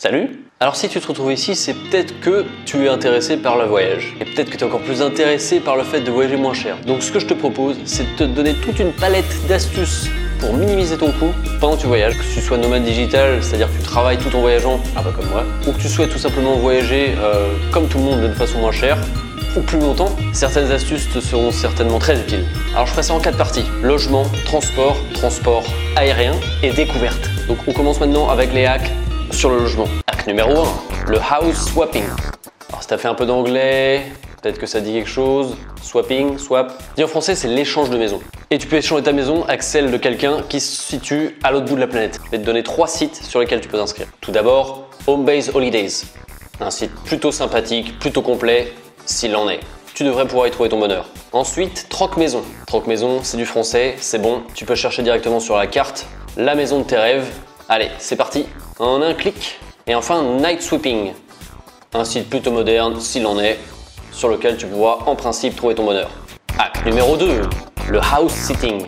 Salut 0.00 0.44
Alors 0.60 0.76
si 0.76 0.88
tu 0.88 1.00
te 1.00 1.08
retrouves 1.08 1.32
ici, 1.32 1.56
c'est 1.56 1.74
peut-être 1.74 2.20
que 2.20 2.44
tu 2.64 2.84
es 2.84 2.88
intéressé 2.88 3.36
par 3.36 3.58
le 3.58 3.64
voyage. 3.64 4.14
Et 4.20 4.24
peut-être 4.24 4.48
que 4.48 4.56
tu 4.56 4.62
es 4.62 4.64
encore 4.64 4.82
plus 4.82 5.02
intéressé 5.02 5.58
par 5.58 5.74
le 5.74 5.82
fait 5.82 6.02
de 6.02 6.12
voyager 6.12 6.36
moins 6.36 6.54
cher. 6.54 6.76
Donc 6.86 7.02
ce 7.02 7.10
que 7.10 7.18
je 7.18 7.26
te 7.26 7.34
propose, 7.34 7.76
c'est 7.84 8.04
de 8.04 8.16
te 8.16 8.22
donner 8.22 8.54
toute 8.54 8.78
une 8.78 8.92
palette 8.92 9.24
d'astuces 9.48 10.08
pour 10.38 10.54
minimiser 10.54 10.96
ton 10.96 11.10
coût 11.10 11.32
pendant 11.60 11.74
que 11.74 11.80
tu 11.80 11.88
voyages. 11.88 12.16
Que 12.16 12.22
tu 12.22 12.40
sois 12.40 12.58
nomade 12.58 12.84
digital, 12.84 13.42
c'est-à-dire 13.42 13.66
que 13.72 13.76
tu 13.76 13.82
travailles 13.82 14.18
tout 14.18 14.32
en 14.36 14.40
voyageant, 14.40 14.80
un 14.96 15.02
peu 15.02 15.10
comme 15.10 15.28
moi, 15.30 15.42
ou 15.66 15.72
que 15.72 15.80
tu 15.80 15.88
souhaites 15.88 16.10
tout 16.10 16.18
simplement 16.18 16.54
voyager 16.58 17.16
euh, 17.18 17.48
comme 17.72 17.88
tout 17.88 17.98
le 17.98 18.04
monde, 18.04 18.20
de 18.20 18.28
façon 18.28 18.60
moins 18.60 18.70
chère, 18.70 18.98
ou 19.56 19.62
plus 19.62 19.80
longtemps, 19.80 20.14
certaines 20.32 20.70
astuces 20.70 21.12
te 21.12 21.18
seront 21.18 21.50
certainement 21.50 21.98
très 21.98 22.20
utiles. 22.20 22.44
Alors 22.72 22.86
je 22.86 22.92
ferai 22.92 23.02
ça 23.02 23.14
en 23.14 23.18
quatre 23.18 23.36
parties. 23.36 23.64
Logement, 23.82 24.30
transport, 24.44 24.96
transport 25.14 25.64
aérien 25.96 26.34
et 26.62 26.70
découverte. 26.70 27.28
Donc 27.48 27.58
on 27.66 27.72
commence 27.72 27.98
maintenant 27.98 28.28
avec 28.28 28.52
les 28.52 28.64
hacks 28.64 28.92
sur 29.32 29.50
le 29.50 29.58
logement. 29.58 29.86
Hack 30.06 30.26
numéro 30.26 30.50
1, 30.50 31.10
le 31.10 31.18
house 31.18 31.70
swapping. 31.72 32.04
Alors 32.68 32.82
si 32.82 32.88
t'as 32.88 32.98
fait 32.98 33.08
un 33.08 33.14
peu 33.14 33.26
d'anglais, 33.26 34.04
peut-être 34.42 34.58
que 34.58 34.66
ça 34.66 34.80
dit 34.80 34.92
quelque 34.92 35.08
chose. 35.08 35.56
Swapping, 35.82 36.38
swap. 36.38 36.82
Dit 36.96 37.04
en 37.04 37.08
français, 37.08 37.34
c'est 37.34 37.48
l'échange 37.48 37.90
de 37.90 37.96
maison. 37.96 38.20
Et 38.50 38.58
tu 38.58 38.66
peux 38.66 38.76
échanger 38.76 39.02
ta 39.02 39.12
maison 39.12 39.44
avec 39.44 39.62
celle 39.62 39.90
de 39.90 39.96
quelqu'un 39.96 40.42
qui 40.48 40.60
se 40.60 40.82
situe 40.82 41.38
à 41.42 41.50
l'autre 41.50 41.66
bout 41.66 41.76
de 41.76 41.80
la 41.80 41.86
planète. 41.86 42.20
Je 42.26 42.30
vais 42.30 42.38
te 42.38 42.44
donner 42.44 42.62
trois 42.62 42.88
sites 42.88 43.16
sur 43.16 43.40
lesquels 43.40 43.60
tu 43.60 43.68
peux 43.68 43.78
t'inscrire. 43.78 44.06
Tout 44.20 44.32
d'abord, 44.32 44.88
Homebase 45.06 45.50
Holidays. 45.54 46.04
Un 46.60 46.70
site 46.70 46.94
plutôt 47.04 47.32
sympathique, 47.32 47.98
plutôt 47.98 48.22
complet, 48.22 48.72
s'il 49.06 49.34
en 49.36 49.48
est. 49.48 49.60
Tu 49.94 50.04
devrais 50.04 50.26
pouvoir 50.26 50.46
y 50.46 50.50
trouver 50.50 50.68
ton 50.68 50.78
bonheur. 50.78 51.06
Ensuite, 51.32 51.86
Troc 51.88 52.16
Maison. 52.16 52.42
Troc 52.66 52.86
Maison, 52.86 53.20
c'est 53.22 53.36
du 53.36 53.46
français, 53.46 53.96
c'est 53.98 54.20
bon. 54.20 54.42
Tu 54.54 54.64
peux 54.64 54.74
chercher 54.74 55.02
directement 55.02 55.40
sur 55.40 55.56
la 55.56 55.66
carte 55.66 56.06
la 56.36 56.54
maison 56.54 56.78
de 56.78 56.84
tes 56.84 56.96
rêves. 56.96 57.28
Allez, 57.70 57.90
c'est 57.98 58.16
parti 58.16 58.46
en 58.78 59.02
un 59.02 59.12
clic. 59.12 59.58
Et 59.86 59.94
enfin, 59.94 60.22
Night 60.22 60.62
Sweeping, 60.62 61.12
un 61.92 62.04
site 62.04 62.30
plutôt 62.30 62.50
moderne 62.50 62.98
s'il 62.98 63.26
en 63.26 63.38
est, 63.38 63.58
sur 64.10 64.30
lequel 64.30 64.56
tu 64.56 64.66
pourras 64.66 65.00
en 65.04 65.14
principe 65.14 65.54
trouver 65.54 65.74
ton 65.74 65.84
bonheur. 65.84 66.08
Hack 66.58 66.86
numéro 66.86 67.18
2, 67.18 67.42
le 67.90 68.00
house 68.00 68.32
sitting. 68.32 68.86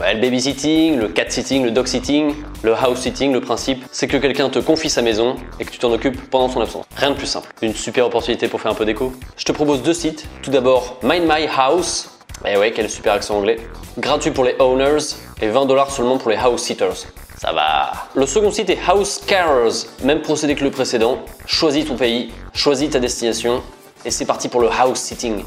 Ouais, 0.00 0.14
le 0.14 0.20
babysitting, 0.20 0.98
le 0.98 1.06
cat 1.06 1.30
sitting, 1.30 1.62
le 1.62 1.70
dog 1.70 1.86
sitting, 1.86 2.34
le 2.64 2.74
house 2.74 2.98
sitting, 2.98 3.32
le 3.32 3.40
principe, 3.40 3.84
c'est 3.92 4.08
que 4.08 4.16
quelqu'un 4.16 4.48
te 4.48 4.58
confie 4.58 4.90
sa 4.90 5.02
maison 5.02 5.36
et 5.60 5.64
que 5.64 5.70
tu 5.70 5.78
t'en 5.78 5.92
occupes 5.92 6.20
pendant 6.30 6.48
son 6.48 6.60
absence. 6.60 6.86
Rien 6.96 7.10
de 7.10 7.16
plus 7.16 7.28
simple. 7.28 7.48
Une 7.62 7.76
super 7.76 8.06
opportunité 8.06 8.48
pour 8.48 8.60
faire 8.60 8.72
un 8.72 8.74
peu 8.74 8.84
d'écho. 8.84 9.12
Je 9.36 9.44
te 9.44 9.52
propose 9.52 9.82
deux 9.82 9.94
sites. 9.94 10.26
Tout 10.42 10.50
d'abord, 10.50 10.98
Mind 11.04 11.26
My 11.28 11.46
House. 11.56 12.10
Eh 12.44 12.56
ouais, 12.56 12.72
quel 12.72 12.90
super 12.90 13.12
accent 13.12 13.36
anglais. 13.36 13.60
Gratuit 13.98 14.32
pour 14.32 14.42
les 14.42 14.56
owners 14.58 15.14
et 15.40 15.46
20 15.46 15.66
dollars 15.66 15.92
seulement 15.92 16.18
pour 16.18 16.30
les 16.30 16.36
house 16.36 16.62
sitters. 16.62 17.06
Ça 17.42 17.54
va. 17.54 17.92
Le 18.14 18.26
second 18.26 18.50
site 18.50 18.68
est 18.68 18.78
House 18.86 19.18
Carers. 19.26 19.86
Même 20.04 20.20
procédé 20.20 20.54
que 20.54 20.62
le 20.62 20.70
précédent. 20.70 21.20
Choisis 21.46 21.86
ton 21.86 21.96
pays, 21.96 22.34
choisis 22.52 22.90
ta 22.90 23.00
destination 23.00 23.62
et 24.04 24.10
c'est 24.10 24.26
parti 24.26 24.50
pour 24.50 24.60
le 24.60 24.68
house 24.68 24.98
sitting. 24.98 25.42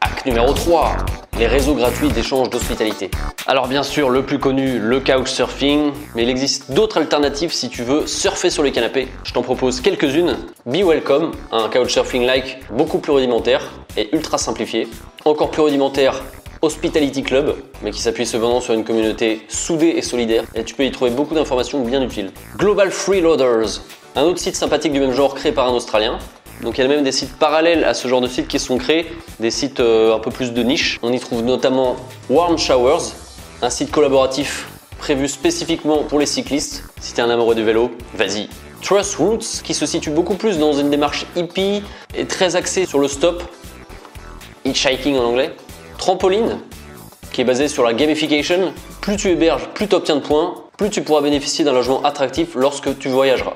Hack 0.00 0.26
numéro 0.26 0.52
3, 0.52 0.96
les 1.38 1.46
réseaux 1.46 1.74
gratuits 1.74 2.08
d'échange 2.08 2.50
d'hospitalité. 2.50 3.12
Alors 3.46 3.68
bien 3.68 3.84
sûr, 3.84 4.10
le 4.10 4.26
plus 4.26 4.40
connu, 4.40 4.80
le 4.80 4.98
couchsurfing, 4.98 5.92
mais 6.16 6.24
il 6.24 6.28
existe 6.28 6.72
d'autres 6.72 6.98
alternatives 6.98 7.52
si 7.52 7.68
tu 7.68 7.84
veux 7.84 8.08
surfer 8.08 8.50
sur 8.50 8.64
les 8.64 8.72
canapés. 8.72 9.06
Je 9.22 9.32
t'en 9.32 9.42
propose 9.42 9.80
quelques-unes. 9.80 10.38
Be 10.66 10.82
Welcome, 10.82 11.30
un 11.52 11.68
couchsurfing-like 11.68 12.64
beaucoup 12.72 12.98
plus 12.98 13.12
rudimentaire 13.12 13.62
et 13.96 14.12
ultra 14.12 14.38
simplifié. 14.38 14.88
Encore 15.24 15.52
plus 15.52 15.62
rudimentaire, 15.62 16.20
Hospitality 16.60 17.22
Club, 17.22 17.54
mais 17.82 17.90
qui 17.90 18.00
s'appuie 18.00 18.26
cependant 18.26 18.60
sur 18.60 18.74
une 18.74 18.84
communauté 18.84 19.42
soudée 19.48 19.94
et 19.96 20.02
solidaire, 20.02 20.44
et 20.54 20.64
tu 20.64 20.74
peux 20.74 20.84
y 20.84 20.90
trouver 20.90 21.10
beaucoup 21.10 21.34
d'informations 21.34 21.80
bien 21.84 22.02
utiles. 22.02 22.32
Global 22.56 22.90
Freeloaders, 22.90 23.80
un 24.16 24.24
autre 24.24 24.40
site 24.40 24.56
sympathique 24.56 24.92
du 24.92 25.00
même 25.00 25.12
genre 25.12 25.34
créé 25.34 25.52
par 25.52 25.68
un 25.68 25.72
Australien. 25.72 26.18
Donc 26.62 26.76
il 26.76 26.80
y 26.80 26.84
a 26.84 26.88
même 26.88 27.04
des 27.04 27.12
sites 27.12 27.38
parallèles 27.38 27.84
à 27.84 27.94
ce 27.94 28.08
genre 28.08 28.20
de 28.20 28.26
sites 28.26 28.48
qui 28.48 28.58
sont 28.58 28.78
créés, 28.78 29.06
des 29.38 29.52
sites 29.52 29.78
euh, 29.78 30.16
un 30.16 30.18
peu 30.18 30.32
plus 30.32 30.52
de 30.52 30.62
niche. 30.64 30.98
On 31.02 31.12
y 31.12 31.20
trouve 31.20 31.42
notamment 31.42 31.94
Warm 32.28 32.58
Showers, 32.58 33.12
un 33.62 33.70
site 33.70 33.92
collaboratif 33.92 34.68
prévu 34.98 35.28
spécifiquement 35.28 36.02
pour 36.02 36.18
les 36.18 36.26
cyclistes. 36.26 36.82
Si 37.00 37.14
tu 37.14 37.20
es 37.20 37.22
un 37.22 37.30
amoureux 37.30 37.54
du 37.54 37.62
vélo, 37.62 37.92
vas-y. 38.14 38.48
Trust 38.82 39.14
Roots, 39.16 39.62
qui 39.62 39.74
se 39.74 39.86
situe 39.86 40.10
beaucoup 40.10 40.34
plus 40.34 40.58
dans 40.58 40.72
une 40.72 40.90
démarche 40.90 41.26
hippie 41.36 41.82
et 42.16 42.24
très 42.26 42.56
axée 42.56 42.86
sur 42.86 42.98
le 42.98 43.06
stop, 43.06 43.42
hitchhiking 44.64 45.16
en 45.16 45.24
anglais. 45.24 45.54
Trampoline, 45.98 46.58
qui 47.32 47.40
est 47.40 47.44
basé 47.44 47.68
sur 47.68 47.82
la 47.82 47.92
gamification. 47.92 48.72
Plus 49.00 49.16
tu 49.16 49.28
héberges, 49.30 49.68
plus 49.74 49.88
tu 49.88 49.96
obtiens 49.96 50.16
de 50.16 50.20
points, 50.20 50.54
plus 50.76 50.90
tu 50.90 51.02
pourras 51.02 51.20
bénéficier 51.20 51.64
d'un 51.64 51.72
logement 51.72 52.02
attractif 52.04 52.54
lorsque 52.54 52.98
tu 52.98 53.08
voyageras. 53.08 53.54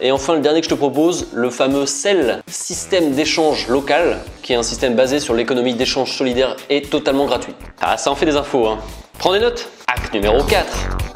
Et 0.00 0.12
enfin, 0.12 0.34
le 0.34 0.40
dernier 0.40 0.60
que 0.60 0.64
je 0.64 0.70
te 0.70 0.74
propose, 0.74 1.28
le 1.32 1.50
fameux 1.50 1.84
CEL, 1.84 2.42
système 2.46 3.12
d'échange 3.12 3.68
local, 3.68 4.20
qui 4.42 4.52
est 4.52 4.56
un 4.56 4.62
système 4.62 4.94
basé 4.94 5.18
sur 5.18 5.34
l'économie 5.34 5.74
d'échange 5.74 6.16
solidaire 6.16 6.56
et 6.70 6.82
totalement 6.82 7.26
gratuit. 7.26 7.54
Ah, 7.80 7.96
ça 7.96 8.10
en 8.10 8.14
fait 8.14 8.26
des 8.26 8.36
infos, 8.36 8.66
hein. 8.66 8.78
Prends 9.18 9.32
des 9.32 9.40
notes. 9.40 9.68
Acte 9.86 10.14
numéro 10.14 10.42
4, 10.42 10.66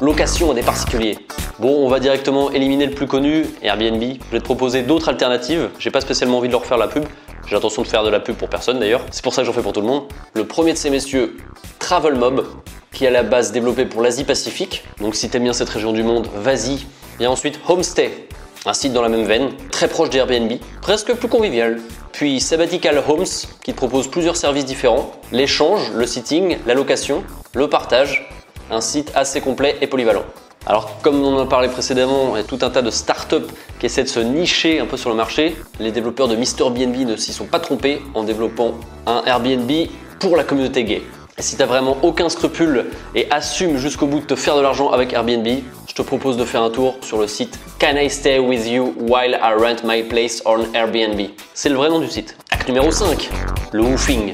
location 0.01 0.51
à 0.51 0.53
des 0.53 0.61
particuliers. 0.61 1.17
Bon, 1.59 1.85
on 1.85 1.89
va 1.89 1.99
directement 1.99 2.51
éliminer 2.51 2.85
le 2.85 2.93
plus 2.93 3.07
connu, 3.07 3.45
Airbnb. 3.61 4.01
Je 4.01 4.31
vais 4.31 4.39
te 4.39 4.45
proposer 4.45 4.83
d'autres 4.83 5.09
alternatives. 5.09 5.69
J'ai 5.79 5.91
pas 5.91 6.01
spécialement 6.01 6.37
envie 6.37 6.47
de 6.47 6.53
leur 6.53 6.65
faire 6.65 6.77
la 6.77 6.87
pub. 6.87 7.03
J'ai 7.47 7.55
l'intention 7.55 7.81
de 7.81 7.87
faire 7.87 8.03
de 8.03 8.09
la 8.09 8.19
pub 8.19 8.35
pour 8.35 8.49
personne 8.49 8.79
d'ailleurs. 8.79 9.01
C'est 9.11 9.23
pour 9.23 9.33
ça 9.33 9.41
que 9.41 9.47
j'en 9.47 9.53
fais 9.53 9.61
pour 9.61 9.73
tout 9.73 9.81
le 9.81 9.87
monde. 9.87 10.03
Le 10.33 10.45
premier 10.45 10.73
de 10.73 10.77
ces 10.77 10.89
messieurs, 10.89 11.37
Travel 11.79 12.15
Mob, 12.15 12.45
qui 12.91 13.05
est 13.05 13.07
à 13.07 13.11
la 13.11 13.23
base 13.23 13.51
développé 13.51 13.85
pour 13.85 14.01
l'Asie-Pacifique. 14.01 14.83
Donc 14.99 15.15
si 15.15 15.29
t'aimes 15.29 15.43
bien 15.43 15.53
cette 15.53 15.69
région 15.69 15.93
du 15.93 16.03
monde, 16.03 16.27
vas-y. 16.35 16.85
Il 17.19 17.23
y 17.23 17.25
a 17.25 17.31
ensuite 17.31 17.59
Homestay, 17.67 18.27
un 18.65 18.73
site 18.73 18.93
dans 18.93 19.01
la 19.01 19.09
même 19.09 19.25
veine, 19.25 19.51
très 19.71 19.87
proche 19.87 20.09
d'Airbnb, 20.09 20.53
presque 20.81 21.13
plus 21.13 21.27
convivial. 21.27 21.79
Puis 22.11 22.39
Sabbatical 22.39 23.01
Homes, 23.07 23.25
qui 23.63 23.71
te 23.71 23.77
propose 23.77 24.09
plusieurs 24.09 24.35
services 24.37 24.65
différents, 24.65 25.11
l'échange, 25.31 25.91
le 25.93 26.05
sitting, 26.05 26.57
la 26.65 26.73
location, 26.73 27.23
le 27.55 27.69
partage, 27.69 28.29
un 28.71 28.81
site 28.81 29.11
assez 29.15 29.41
complet 29.41 29.77
et 29.81 29.87
polyvalent. 29.87 30.25
Alors 30.65 31.01
comme 31.01 31.23
on 31.23 31.37
en 31.37 31.39
a 31.39 31.45
parlé 31.45 31.69
précédemment, 31.69 32.35
il 32.35 32.41
y 32.41 32.43
a 32.43 32.43
tout 32.43 32.59
un 32.61 32.69
tas 32.69 32.81
de 32.81 32.91
startups 32.91 33.47
qui 33.79 33.85
essaient 33.85 34.03
de 34.03 34.09
se 34.09 34.19
nicher 34.19 34.79
un 34.79 34.85
peu 34.85 34.97
sur 34.97 35.09
le 35.09 35.15
marché. 35.15 35.55
Les 35.79 35.91
développeurs 35.91 36.27
de 36.27 36.35
MrBnB 36.35 37.07
ne 37.07 37.15
s'y 37.15 37.33
sont 37.33 37.45
pas 37.45 37.59
trompés 37.59 38.01
en 38.13 38.23
développant 38.23 38.75
un 39.05 39.23
Airbnb 39.25 39.71
pour 40.19 40.35
la 40.35 40.43
communauté 40.43 40.83
gay. 40.83 41.01
Et 41.37 41.41
si 41.41 41.55
tu 41.55 41.63
vraiment 41.63 41.97
aucun 42.01 42.27
scrupule 42.27 42.87
et 43.15 43.31
assume 43.31 43.77
jusqu'au 43.77 44.07
bout 44.07 44.19
de 44.19 44.25
te 44.25 44.35
faire 44.35 44.57
de 44.57 44.61
l'argent 44.61 44.91
avec 44.91 45.13
Airbnb, 45.13 45.47
je 45.87 45.93
te 45.93 46.01
propose 46.01 46.35
de 46.35 46.43
faire 46.43 46.61
un 46.61 46.69
tour 46.69 46.97
sur 47.01 47.17
le 47.17 47.27
site 47.27 47.57
Can 47.79 47.95
I 47.95 48.09
stay 48.09 48.39
with 48.39 48.67
you 48.67 48.93
while 48.99 49.39
I 49.41 49.53
rent 49.57 49.85
my 49.85 50.03
place 50.03 50.41
on 50.45 50.65
Airbnb 50.73 51.29
C'est 51.53 51.69
le 51.69 51.75
vrai 51.75 51.87
nom 51.87 51.99
du 51.99 52.09
site. 52.09 52.35
Acte 52.51 52.67
numéro 52.67 52.91
5, 52.91 53.29
le 53.71 53.81
woofing. 53.81 54.33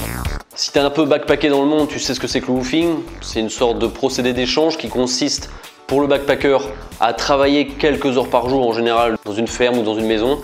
Si 0.55 0.71
t'es 0.71 0.79
un 0.79 0.89
peu 0.89 1.05
backpacké 1.05 1.49
dans 1.49 1.61
le 1.61 1.67
monde, 1.67 1.87
tu 1.87 1.99
sais 1.99 2.15
ce 2.15 2.19
que 2.19 2.25
c'est 2.25 2.41
que 2.41 2.47
le 2.47 2.53
woofing. 2.53 2.95
C'est 3.21 3.39
une 3.39 3.51
sorte 3.51 3.77
de 3.77 3.85
procédé 3.85 4.33
d'échange 4.33 4.77
qui 4.77 4.89
consiste 4.89 5.51
pour 5.87 6.01
le 6.01 6.07
backpacker 6.07 6.57
à 6.99 7.13
travailler 7.13 7.67
quelques 7.67 8.17
heures 8.17 8.29
par 8.29 8.49
jour 8.49 8.67
en 8.67 8.73
général 8.73 9.17
dans 9.25 9.33
une 9.33 9.47
ferme 9.47 9.79
ou 9.79 9.83
dans 9.83 9.95
une 9.95 10.07
maison 10.07 10.41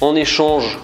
en 0.00 0.14
échange 0.14 0.78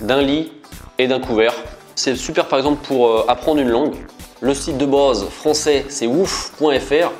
d'un 0.00 0.22
lit 0.22 0.52
et 0.98 1.08
d'un 1.08 1.20
couvert. 1.20 1.54
C'est 1.96 2.16
super 2.16 2.46
par 2.46 2.58
exemple 2.58 2.84
pour 2.86 3.08
euh, 3.08 3.24
apprendre 3.28 3.60
une 3.60 3.70
langue. 3.70 3.94
Le 4.40 4.54
site 4.54 4.78
de 4.78 4.86
base 4.86 5.24
français 5.28 5.84
c'est 5.88 6.06
wouf.fr 6.06 7.10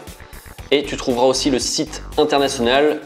et 0.70 0.84
tu 0.84 0.96
trouveras 0.96 1.26
aussi 1.26 1.50
le 1.50 1.58
site 1.58 2.02
international 2.16 3.00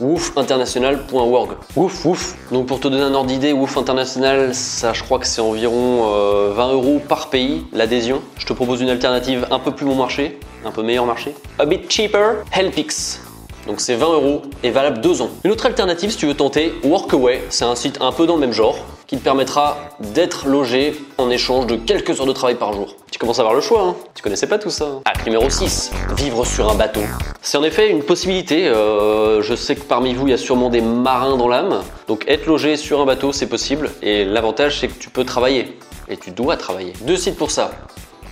woofinternational.org. 0.00 1.50
Wouf 1.76 2.04
wouf. 2.04 2.34
Donc 2.50 2.66
pour 2.66 2.80
te 2.80 2.88
donner 2.88 3.02
un 3.02 3.14
ordre 3.14 3.28
d'idée, 3.28 3.52
Woof 3.52 3.76
International, 3.76 4.54
ça 4.54 4.92
je 4.92 5.02
crois 5.02 5.18
que 5.18 5.26
c'est 5.26 5.42
environ 5.42 6.04
20 6.04 6.08
euh, 6.08 6.72
euros 6.72 7.00
par 7.06 7.28
pays 7.28 7.66
l'adhésion. 7.72 8.22
Je 8.38 8.46
te 8.46 8.52
propose 8.52 8.80
une 8.80 8.88
alternative 8.88 9.46
un 9.50 9.58
peu 9.58 9.72
plus 9.72 9.84
bon 9.84 9.94
marché, 9.94 10.38
un 10.64 10.70
peu 10.70 10.82
meilleur 10.82 11.06
marché. 11.06 11.34
A 11.58 11.64
bit 11.64 11.90
cheaper, 11.90 12.44
Helpix. 12.52 13.20
Donc 13.66 13.80
c'est 13.80 13.94
20 13.94 14.12
euros 14.14 14.42
et 14.62 14.70
valable 14.70 15.00
2 15.00 15.22
ans. 15.22 15.30
Une 15.44 15.50
autre 15.50 15.66
alternative 15.66 16.10
si 16.10 16.16
tu 16.16 16.26
veux 16.26 16.34
tenter, 16.34 16.72
Workaway, 16.82 17.42
c'est 17.50 17.64
un 17.64 17.74
site 17.74 17.98
un 18.00 18.10
peu 18.12 18.26
dans 18.26 18.34
le 18.34 18.40
même 18.40 18.52
genre 18.52 18.78
qui 19.06 19.18
te 19.18 19.24
permettra 19.24 19.76
d'être 19.98 20.46
logé 20.46 20.94
en 21.18 21.30
échange 21.30 21.66
de 21.66 21.74
quelques 21.74 22.20
heures 22.20 22.26
de 22.26 22.32
travail 22.32 22.54
par 22.54 22.72
jour. 22.72 22.94
Tu 23.10 23.18
commences 23.18 23.38
à 23.38 23.42
avoir 23.42 23.54
le 23.56 23.60
choix, 23.60 23.82
hein 23.82 23.96
tu 24.14 24.22
connaissais 24.22 24.46
pas 24.46 24.58
tout 24.58 24.70
ça. 24.70 25.00
Numéro 25.26 25.50
6, 25.50 25.90
vivre 26.16 26.46
sur 26.46 26.70
un 26.70 26.76
bateau. 26.76 27.00
C'est 27.42 27.58
en 27.58 27.64
effet 27.64 27.90
une 27.90 28.04
possibilité, 28.04 28.68
euh, 28.68 29.42
je 29.42 29.54
sais 29.56 29.74
que 29.74 29.82
parmi 29.82 30.14
vous 30.14 30.28
il 30.28 30.30
y 30.30 30.34
a 30.34 30.38
sûrement 30.38 30.70
des 30.70 30.80
marins 30.80 31.36
dans 31.36 31.48
l'âme, 31.48 31.82
donc 32.06 32.24
être 32.28 32.46
logé 32.46 32.76
sur 32.76 33.00
un 33.00 33.04
bateau 33.04 33.32
c'est 33.32 33.48
possible 33.48 33.90
et 34.00 34.24
l'avantage 34.24 34.78
c'est 34.78 34.88
que 34.88 34.98
tu 34.98 35.10
peux 35.10 35.24
travailler 35.24 35.76
et 36.08 36.16
tu 36.16 36.30
dois 36.30 36.56
travailler. 36.56 36.92
Deux 37.02 37.16
sites 37.16 37.36
pour 37.36 37.50
ça, 37.50 37.72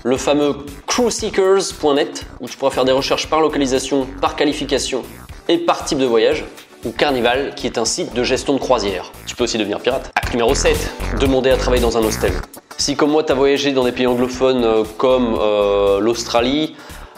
le 0.05 0.17
fameux 0.17 0.57
crewseekers.net 0.87 2.27
où 2.41 2.49
tu 2.49 2.57
pourras 2.57 2.71
faire 2.71 2.85
des 2.85 2.93
recherches 2.93 3.29
par 3.29 3.41
localisation, 3.41 4.07
par 4.21 4.37
qualification 4.37 5.03
et 5.49 5.59
par 5.59 5.85
type 5.85 5.99
de 5.99 6.07
voyage 6.07 6.45
ou 6.85 6.91
Carnival 6.91 7.55
qui 7.57 7.67
est 7.67 7.79
un 7.79 7.85
site 7.85 8.15
de 8.15 8.23
gestion 8.23 8.55
de 8.55 8.59
croisière. 8.59 9.13
Tu 9.27 9.35
peux 9.35 9.45
aussi 9.45 9.59
devenir 9.59 9.81
pirate. 9.81 10.11
Acte 10.15 10.33
numéro 10.33 10.55
7, 10.55 10.77
demander 11.21 11.51
à 11.51 11.57
travailler 11.57 11.83
dans 11.83 11.97
un 11.99 12.05
hostel. 12.05 12.33
Si 12.77 12.95
comme 12.95 13.11
moi 13.11 13.25
tu 13.25 13.33
as 13.33 13.35
voyagé 13.35 13.73
dans 13.73 13.85
des 13.85 13.93
pays 13.93 14.07
anglophones 14.07 14.65
euh, 14.65 14.85
comme 14.97 15.37
euh, 15.41 15.99
l'Australie, 16.01 16.75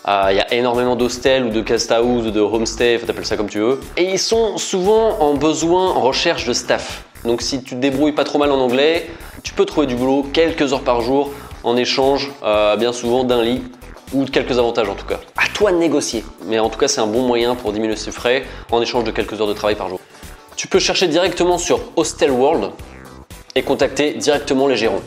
Euh, 0.08 0.28
Il 0.30 0.36
y 0.36 0.40
a 0.40 0.54
énormément 0.54 0.96
d'hostels 0.96 1.44
ou 1.44 1.50
de 1.50 1.60
guest 1.60 1.92
house 1.92 2.26
ou 2.26 2.30
de 2.30 2.40
homestay, 2.40 2.98
faut 2.98 3.06
t'appeler 3.06 3.26
ça 3.26 3.36
comme 3.36 3.50
tu 3.50 3.58
veux. 3.58 3.80
Et 3.96 4.04
ils 4.04 4.18
sont 4.18 4.56
souvent 4.56 5.20
en 5.20 5.34
besoin, 5.34 5.90
en 5.90 6.00
recherche 6.00 6.46
de 6.46 6.54
staff. 6.54 7.04
Donc 7.24 7.42
si 7.42 7.62
tu 7.62 7.74
te 7.74 7.80
débrouilles 7.80 8.12
pas 8.12 8.24
trop 8.24 8.38
mal 8.38 8.50
en 8.50 8.58
anglais, 8.58 9.10
tu 9.42 9.52
peux 9.52 9.66
trouver 9.66 9.86
du 9.86 9.94
boulot 9.94 10.26
quelques 10.32 10.72
heures 10.72 10.80
par 10.80 11.02
jour 11.02 11.30
en 11.64 11.76
échange 11.76 12.30
euh, 12.42 12.76
bien 12.76 12.92
souvent 12.92 13.24
d'un 13.24 13.42
lit 13.42 13.62
ou 14.12 14.24
de 14.24 14.30
quelques 14.30 14.58
avantages 14.58 14.88
en 14.88 14.94
tout 14.94 15.06
cas. 15.06 15.20
À 15.36 15.46
toi 15.54 15.72
de 15.72 15.76
négocier. 15.76 16.24
Mais 16.46 16.58
en 16.58 16.68
tout 16.68 16.78
cas, 16.78 16.88
c'est 16.88 17.00
un 17.00 17.06
bon 17.06 17.22
moyen 17.22 17.54
pour 17.54 17.72
diminuer 17.72 17.96
ses 17.96 18.10
frais 18.10 18.44
en 18.70 18.80
échange 18.82 19.04
de 19.04 19.10
quelques 19.10 19.40
heures 19.40 19.46
de 19.46 19.52
travail 19.52 19.76
par 19.76 19.88
jour. 19.88 20.00
Tu 20.56 20.66
peux 20.66 20.78
chercher 20.78 21.08
directement 21.08 21.58
sur 21.58 21.80
Hostel 21.96 22.30
World 22.30 22.72
et 23.54 23.62
contacter 23.62 24.12
directement 24.14 24.66
les 24.66 24.76
gérants. 24.76 25.02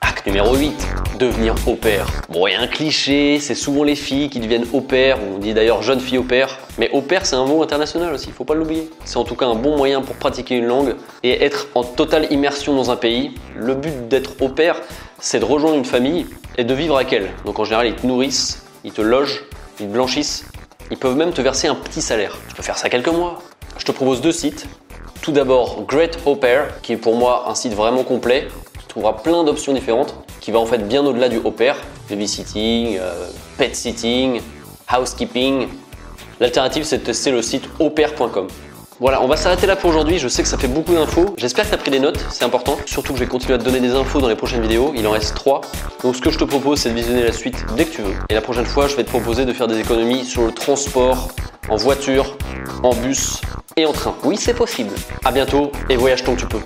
Acte 0.00 0.26
numéro 0.26 0.54
8, 0.54 0.86
devenir 1.18 1.54
au 1.66 1.74
pair. 1.74 2.06
Bon, 2.28 2.46
il 2.46 2.52
y 2.52 2.54
a 2.54 2.60
un 2.60 2.66
cliché, 2.66 3.38
c'est 3.40 3.54
souvent 3.54 3.82
les 3.82 3.96
filles 3.96 4.28
qui 4.28 4.40
deviennent 4.40 4.66
au 4.72 4.80
pair, 4.80 5.18
on 5.34 5.38
dit 5.38 5.54
d'ailleurs 5.54 5.82
jeune 5.82 6.00
fille 6.00 6.18
au 6.18 6.22
pair, 6.22 6.58
mais 6.78 6.90
au 6.90 7.00
pair 7.00 7.24
c'est 7.24 7.36
un 7.36 7.46
mot 7.46 7.62
international 7.62 8.12
aussi, 8.12 8.26
il 8.28 8.32
faut 8.32 8.44
pas 8.44 8.54
l'oublier. 8.54 8.90
C'est 9.04 9.16
en 9.16 9.24
tout 9.24 9.36
cas 9.36 9.46
un 9.46 9.54
bon 9.54 9.76
moyen 9.76 10.02
pour 10.02 10.16
pratiquer 10.16 10.56
une 10.56 10.66
langue 10.66 10.96
et 11.22 11.44
être 11.44 11.68
en 11.74 11.82
totale 11.82 12.30
immersion 12.30 12.74
dans 12.74 12.90
un 12.90 12.96
pays. 12.96 13.32
Le 13.56 13.74
but 13.74 14.08
d'être 14.08 14.32
au 14.40 14.48
pair, 14.48 14.82
c'est 15.18 15.40
de 15.40 15.44
rejoindre 15.44 15.76
une 15.76 15.84
famille 15.84 16.26
et 16.56 16.64
de 16.64 16.74
vivre 16.74 16.96
avec 16.96 17.12
elle. 17.12 17.30
Donc 17.44 17.58
en 17.58 17.64
général, 17.64 17.86
ils 17.86 17.96
te 17.96 18.06
nourrissent, 18.06 18.64
ils 18.84 18.92
te 18.92 19.02
logent, 19.02 19.44
ils 19.80 19.86
te 19.86 19.92
blanchissent, 19.92 20.44
ils 20.90 20.96
peuvent 20.96 21.16
même 21.16 21.32
te 21.32 21.40
verser 21.40 21.68
un 21.68 21.74
petit 21.74 22.02
salaire. 22.02 22.38
Tu 22.48 22.54
peux 22.54 22.62
faire 22.62 22.78
ça 22.78 22.88
quelques 22.88 23.08
mois. 23.08 23.38
Je 23.78 23.84
te 23.84 23.92
propose 23.92 24.20
deux 24.20 24.32
sites. 24.32 24.66
Tout 25.20 25.32
d'abord, 25.32 25.82
Great 25.82 26.18
Au 26.24 26.38
qui 26.82 26.92
est 26.92 26.96
pour 26.96 27.16
moi 27.16 27.46
un 27.48 27.54
site 27.54 27.74
vraiment 27.74 28.04
complet. 28.04 28.48
Tu 28.78 28.86
trouveras 28.86 29.14
plein 29.14 29.42
d'options 29.44 29.72
différentes, 29.72 30.14
qui 30.40 30.52
va 30.52 30.60
en 30.60 30.66
fait 30.66 30.86
bien 30.86 31.04
au-delà 31.04 31.28
du 31.28 31.38
au 31.38 31.50
pair, 31.50 31.76
babysitting, 32.08 32.98
euh, 33.00 33.26
pet 33.58 33.74
sitting, 33.74 34.40
housekeeping. 34.88 35.68
L'alternative, 36.38 36.84
c'est 36.84 36.98
de 36.98 37.04
tester 37.04 37.30
le 37.30 37.42
site 37.42 37.64
aupair.com. 37.80 38.46
Voilà, 38.98 39.22
on 39.22 39.26
va 39.26 39.36
s'arrêter 39.36 39.66
là 39.66 39.76
pour 39.76 39.90
aujourd'hui. 39.90 40.18
Je 40.18 40.26
sais 40.26 40.42
que 40.42 40.48
ça 40.48 40.56
fait 40.56 40.68
beaucoup 40.68 40.94
d'infos. 40.94 41.34
J'espère 41.36 41.64
que 41.64 41.68
tu 41.68 41.74
as 41.74 41.78
pris 41.78 41.90
des 41.90 42.00
notes, 42.00 42.18
c'est 42.30 42.44
important. 42.44 42.78
Surtout 42.86 43.12
que 43.12 43.18
je 43.18 43.24
vais 43.24 43.28
continuer 43.28 43.52
à 43.52 43.58
te 43.58 43.64
donner 43.64 43.80
des 43.80 43.90
infos 43.90 44.20
dans 44.22 44.28
les 44.28 44.36
prochaines 44.36 44.62
vidéos. 44.62 44.94
Il 44.96 45.06
en 45.06 45.10
reste 45.10 45.34
3. 45.34 45.60
Donc 46.02 46.16
ce 46.16 46.22
que 46.22 46.30
je 46.30 46.38
te 46.38 46.44
propose, 46.44 46.80
c'est 46.80 46.88
de 46.88 46.94
visionner 46.94 47.22
la 47.22 47.32
suite 47.32 47.62
dès 47.76 47.84
que 47.84 47.94
tu 47.94 48.00
veux. 48.00 48.14
Et 48.30 48.34
la 48.34 48.40
prochaine 48.40 48.64
fois, 48.64 48.88
je 48.88 48.96
vais 48.96 49.04
te 49.04 49.10
proposer 49.10 49.44
de 49.44 49.52
faire 49.52 49.66
des 49.66 49.78
économies 49.78 50.24
sur 50.24 50.46
le 50.46 50.52
transport, 50.52 51.28
en 51.68 51.76
voiture, 51.76 52.38
en 52.82 52.94
bus 52.94 53.42
et 53.76 53.84
en 53.84 53.92
train. 53.92 54.14
Oui, 54.24 54.38
c'est 54.38 54.54
possible. 54.54 54.94
À 55.26 55.30
bientôt 55.30 55.72
et 55.90 55.96
voyage 55.96 56.24
tant 56.24 56.34
que 56.34 56.40
tu 56.40 56.46
peux. 56.46 56.60